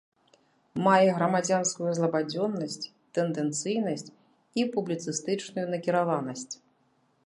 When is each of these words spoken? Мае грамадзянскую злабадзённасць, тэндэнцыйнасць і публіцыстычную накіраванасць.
Мае 0.87 1.09
грамадзянскую 1.17 1.91
злабадзённасць, 1.99 2.89
тэндэнцыйнасць 3.19 4.09
і 4.63 4.69
публіцыстычную 4.77 5.67
накіраванасць. 5.77 6.53